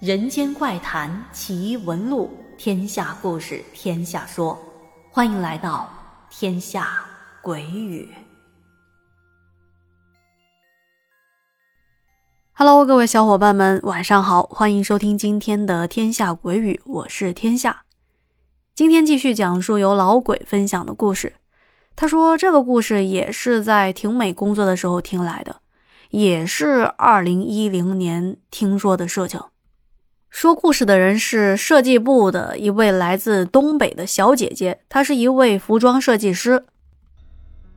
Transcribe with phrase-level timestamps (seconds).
[0.00, 4.58] 人间怪谈奇闻录，天下故事天下说，
[5.10, 5.90] 欢迎来到
[6.30, 7.04] 天下
[7.42, 8.08] 鬼语。
[12.54, 17.82] Hello，各位小伙伴们，晚上好，欢迎收听今天的天下鬼语，我是天下。
[18.74, 21.34] 今天继续讲述由老鬼分享的故事。
[21.94, 25.60] 他说这个故事也是在婷美工作的时候听来的，
[26.08, 29.38] 也是二零一零年听说的事情。
[30.30, 36.64] 说故事的人是设计部的一位来自东北的小姐姐，她是一位服装设计师。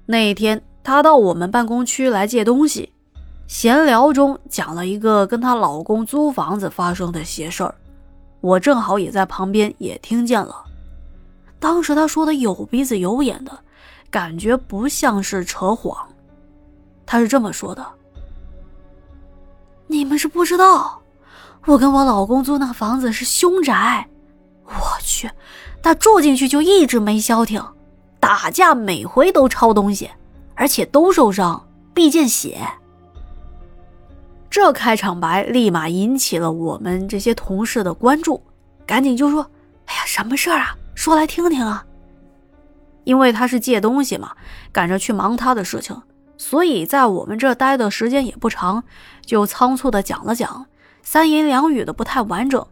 [0.05, 2.94] 那一天，她到我们办公区来借东西，
[3.47, 7.73] 闲聊中讲了一个跟她老公租房子发生的邪事儿，
[8.39, 10.63] 我正好也在旁边，也听见了。
[11.59, 13.59] 当时她说的有鼻子有眼的，
[14.11, 15.97] 感觉不像是扯谎。
[17.05, 17.86] 她是这么说的
[19.88, 20.99] ：“你们是不知道。”
[21.66, 24.08] 我跟我老公租那房子是凶宅，
[24.66, 25.30] 我去，
[25.81, 27.64] 他住进去就一直没消停，
[28.20, 30.09] 打架每回都抄东西，
[30.55, 32.59] 而且都受伤，必见血。
[34.50, 38.44] 这开场白立马引起了我们这些同事的关注，
[38.86, 39.50] 赶紧就说
[39.88, 40.75] ：“哎呀，什么事儿啊？
[40.94, 41.86] 说来听听啊。”
[43.05, 44.31] 因为他是借东西嘛，
[44.72, 46.00] 赶着去忙他的事情，
[46.38, 48.83] 所以在我们这待的时间也不长，
[49.25, 50.66] 就仓促的讲了讲。
[51.05, 52.65] 三言两语的不太完整，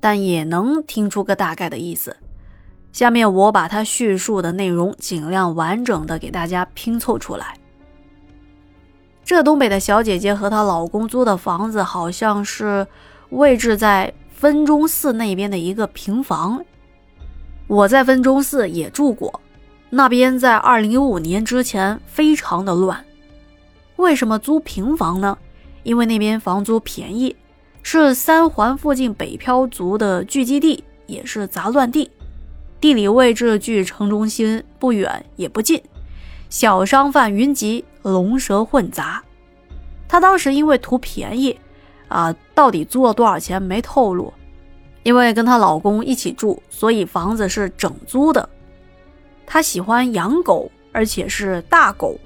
[0.00, 2.16] 但也能听出个大概的意思。
[2.92, 7.58] 下面我把他叙述的内容尽量完整的给大家拼凑出来。
[9.24, 12.86] 这东北的小姐姐和她老公租的房子好像是
[13.30, 16.64] 位置在分钟寺那边的一个平房。
[17.66, 19.42] 我在分钟寺也住过，
[19.90, 23.04] 那边在二零一五年之前非常的乱。
[23.96, 25.36] 为什么租平房呢？
[25.82, 27.36] 因为那边房租便宜。
[27.90, 32.10] 是三环附近北漂族的聚集地，也是杂乱地。
[32.78, 35.82] 地理位置距城中心不远也不近，
[36.50, 39.24] 小商贩云集，龙蛇混杂。
[40.06, 41.58] 她当时因为图便宜，
[42.08, 44.30] 啊，到底租了多少钱没透露。
[45.02, 48.46] 因为跟她老公一起住，所以房子是整租的。
[49.46, 52.20] 她喜欢养狗，而且是大狗。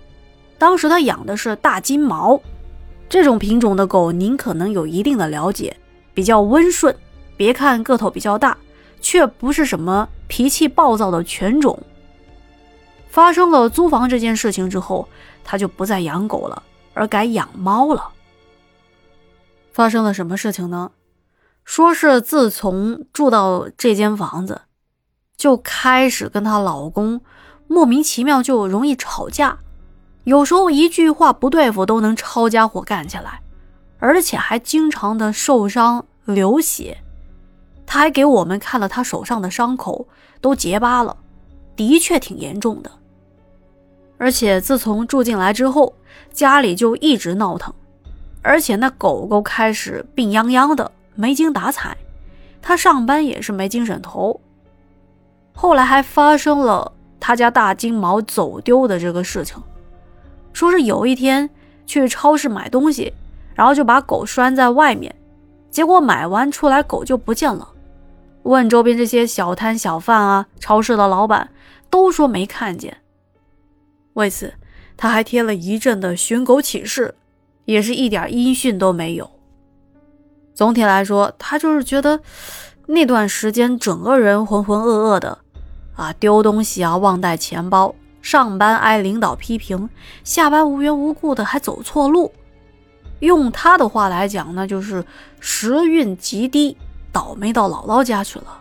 [0.58, 2.40] 当时她养的是大金毛。
[3.12, 5.76] 这种品种的狗，您可能有一定的了解，
[6.14, 6.96] 比较温顺。
[7.36, 8.56] 别看个头比较大，
[9.02, 11.78] 却不是什么脾气暴躁的犬种。
[13.10, 15.06] 发生了租房这件事情之后，
[15.44, 16.62] 他就不再养狗了，
[16.94, 18.08] 而改养猫了。
[19.72, 20.92] 发生了什么事情呢？
[21.66, 24.62] 说是自从住到这间房子，
[25.36, 27.20] 就开始跟她老公
[27.66, 29.58] 莫名其妙就容易吵架。
[30.24, 33.40] 有时候一句话不对付都能抄家伙干起来，
[33.98, 36.98] 而且还经常的受伤流血。
[37.84, 40.06] 他还给我们看了他手上的伤口，
[40.40, 41.16] 都结疤了，
[41.74, 42.90] 的确挺严重的。
[44.16, 45.92] 而且自从住进来之后，
[46.32, 47.74] 家里就一直闹腾，
[48.40, 51.96] 而且那狗狗开始病殃殃的，没精打采，
[52.62, 54.40] 他上班也是没精神头。
[55.52, 59.60] 后来还发生了他家大金毛走丢的这个事情。
[60.52, 61.48] 说是有一天
[61.86, 63.12] 去超市买东西，
[63.54, 65.14] 然后就把狗拴在外面，
[65.70, 67.68] 结果买完出来狗就不见了。
[68.44, 71.50] 问周边这些小摊小贩啊，超市的老板
[71.88, 72.96] 都说没看见。
[74.14, 74.52] 为此，
[74.96, 77.14] 他还贴了一阵的寻狗启事，
[77.64, 79.30] 也是一点音讯都没有。
[80.54, 82.20] 总体来说，他就是觉得
[82.86, 85.38] 那段时间整个人浑浑噩噩的，
[85.94, 87.94] 啊，丢东西啊，忘带钱包。
[88.22, 89.90] 上班挨领导批评，
[90.24, 92.32] 下班无缘无故的还走错路。
[93.18, 95.04] 用他的话来讲，那就是
[95.38, 96.76] 时运极低，
[97.12, 98.60] 倒霉到姥姥家去了。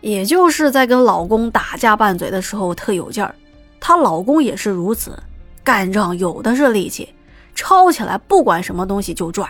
[0.00, 3.34] 也就是在跟老公打架拌嘴的时候特有劲儿，
[3.80, 5.20] 她老公也是如此，
[5.64, 7.12] 干仗有的是力气，
[7.54, 9.48] 抄起来不管什么东西就拽。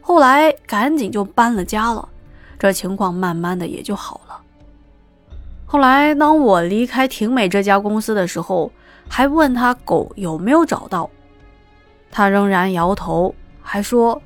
[0.00, 2.08] 后来赶紧就搬了家了，
[2.58, 4.40] 这情况慢慢的也就好了。
[5.70, 8.72] 后来，当我离开婷美这家公司的时候，
[9.06, 11.10] 还问他狗有没有找到，
[12.10, 14.20] 他仍然摇头，还说：“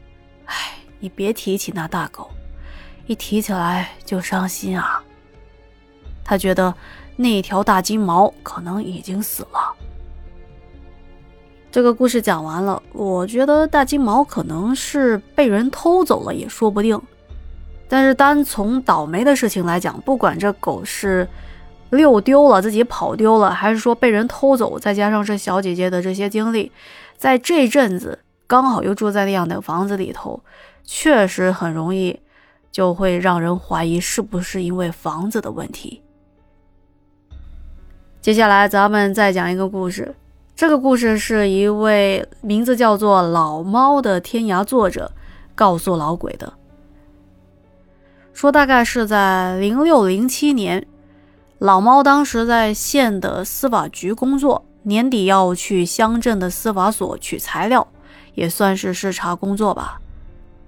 [0.47, 0.55] 哎，
[1.01, 2.31] 你别提起那大狗，
[3.09, 5.03] 一提起来就伤心啊。”
[6.23, 6.73] 他觉得
[7.17, 9.75] 那条大金毛可能已经死了。
[11.73, 17.03] 这个故事讲完了，我觉得大金毛可能是被人偷走了，也说不定。
[17.93, 21.29] 但是单从倒霉的事情来讲，不管这狗是
[21.91, 26.73] 遛丢了、自己跑丢了，还是说被人偷走，再加上这小姐姐的这些经历，
[27.19, 30.43] 在这阵子刚好又住在那样的房子里头，
[30.83, 32.19] 确实很容易
[32.71, 36.01] 就会让人怀疑是不是因为房子的问题。
[38.23, 40.15] 接下来咱们再讲一个故事，
[40.57, 45.13] 这个故事是一位名字叫做老猫的天涯作者
[45.55, 46.51] 告诉老鬼的，
[48.33, 50.87] 说大概是在零六零七年，
[51.59, 57.87] 老猫当时在县的司法局工作，年底要去乡镇的司法所取材料，
[58.35, 60.01] 也算是视察工作吧。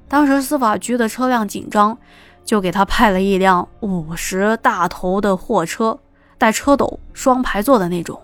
[0.09, 1.97] 当时司法局的车辆紧张，
[2.45, 5.99] 就给他派了一辆五十大头的货车。
[6.37, 8.21] 带车斗、双排座的那种，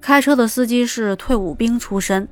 [0.00, 2.28] 开车的司机是退伍兵出身。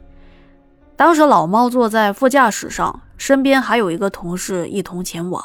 [0.95, 5.43] 当时老猫坐在副驾驶上，身边还有一个同事一同前往。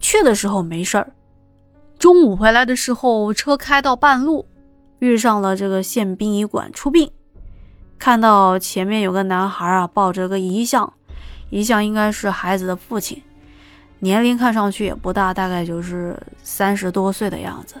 [0.00, 1.12] 去的时候没事儿，
[1.98, 4.46] 中午回来的时候，车开到半路，
[4.98, 7.12] 遇上了这个县殡仪馆出殡，
[7.98, 10.92] 看到前面有个男孩啊，抱着个遗像，
[11.50, 13.22] 遗像应该是孩子的父亲，
[13.98, 17.76] 年龄看上去也不大，大概就是三十多岁的样子。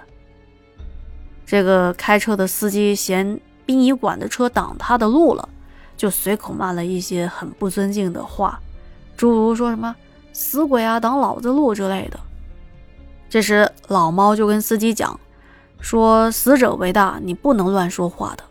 [1.46, 5.48] 这个开车的司机嫌殡仪馆的车挡他的路了，
[5.96, 8.60] 就随口骂了一些很不尊敬的话，
[9.16, 9.96] 诸如说什么
[10.40, 12.18] “死鬼啊，挡老子路”之类的。
[13.28, 15.20] 这时老猫就跟司机讲，
[15.80, 18.44] 说：“死者为大，你不能乱说话的。”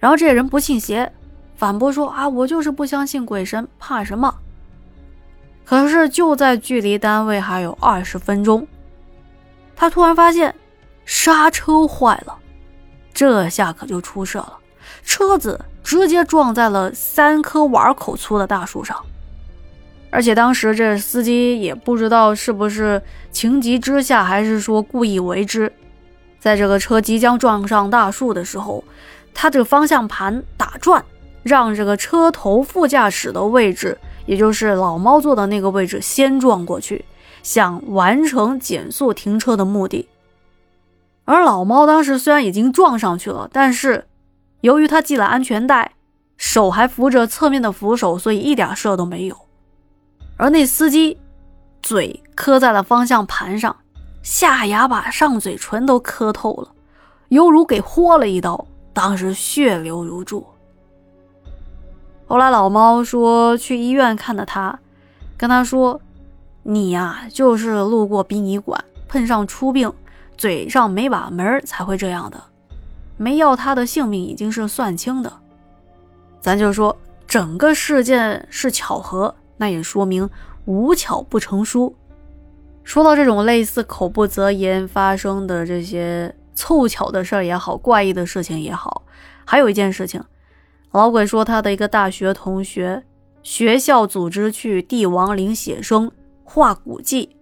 [0.00, 1.12] 然后这人不信邪，
[1.54, 4.34] 反驳说：“啊，我就是不相信鬼神，怕什么？”
[5.64, 8.66] 可是就在距离单位还有二十分钟，
[9.76, 10.54] 他突然发现。
[11.06, 12.34] 刹车坏了，
[13.12, 14.58] 这下可就出事了。
[15.02, 19.04] 车子直接撞在了三棵碗口粗的大树上，
[20.14, 23.02] 而且当时这司机也不知道是不是
[23.32, 25.72] 情急之下，还是说故意为之。
[26.38, 28.84] 在这个车即将撞上大树的时候，
[29.34, 31.04] 他这个方向盘打转，
[31.42, 37.04] 让这个车头副驾驶的位置，也就是老猫坐的那个位置先撞过去，
[37.42, 40.08] 想完成减速停车的目的。
[41.24, 44.06] 而老猫当时虽然已经撞上去了，但是
[44.60, 45.90] 由于他系了安全带，
[46.36, 49.36] 手还扶着侧面的扶手，所以一点事都没有。
[50.36, 51.18] 而那司机
[51.82, 53.76] 嘴磕在了方向盘上，
[54.22, 56.72] 下牙把上嘴唇都磕透了，
[57.28, 60.46] 犹如给豁了一刀，当时血流如注。
[62.26, 64.78] 后来老猫说去医院看的他，
[65.36, 66.00] 跟他说
[66.64, 69.90] ：“你呀，就是路过殡仪馆，碰上出殡。”
[70.36, 72.42] 嘴上没把门才会这样的，
[73.16, 75.32] 没要他的性命已经是算清的。
[76.40, 80.28] 咱就说整个事件是巧合，那也说明
[80.64, 81.94] 无巧不成书。
[82.82, 89.02] 说到这种类似口不择言发生的这些凑巧的事儿也好，怪异的事情也好，
[89.44, 90.22] 还有一件事情，
[90.92, 93.02] 老鬼说他的一个大学同学，
[93.42, 96.10] 学校组织去帝王陵写生
[96.44, 97.36] 画古迹。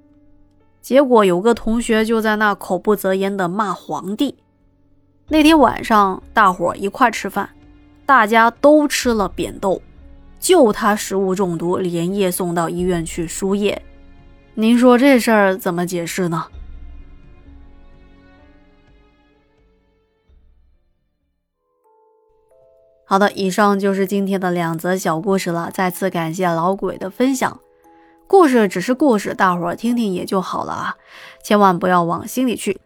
[0.81, 4.37] 结果有个同学就在那口不择言的骂皇帝。
[5.29, 7.49] 那天晚上大伙一块吃饭，
[8.05, 9.81] 大家都吃了扁豆，
[10.43, 13.81] 就他食物中毒，连夜送到医院去输液。
[14.55, 16.47] 您说这事儿怎么解释呢？
[23.05, 25.71] 好的，以上就是今天的两则小故事了。
[25.73, 27.61] 再次感谢老鬼的分享。
[28.27, 30.97] 故事只是故事，大伙儿听听也就好了啊，
[31.45, 32.81] 千万不要往心里去。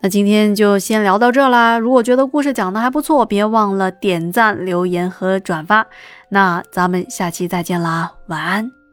[0.00, 1.78] 那今天就先聊到这啦。
[1.78, 5.86] 如果觉得故事讲的还不错，别忘了点赞、留言和转发。
[6.28, 8.85] 那咱们下期再见啦，晚安。